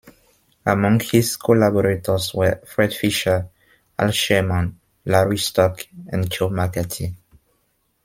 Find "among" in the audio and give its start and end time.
0.65-0.99